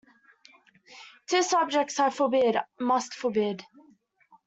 Two 1.29 1.43
subjects 1.43 1.99
I 1.99 2.09
forbid— 2.09 2.57
must 2.79 3.13
forbid. 3.13 3.63